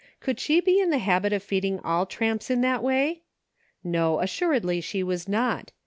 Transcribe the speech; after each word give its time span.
Could 0.19 0.39
she 0.39 0.61
be 0.61 0.79
in 0.81 0.89
the 0.89 0.97
habit 0.97 1.31
of 1.31 1.43
feeding 1.43 1.79
all 1.81 2.07
tramps 2.07 2.49
in 2.49 2.61
that 2.61 2.81
way.• 2.81 3.21
No, 3.87 4.17
as 4.17 4.31
suredly 4.31 4.81
she 4.83 5.03
was 5.03 5.27
not. 5.29 5.73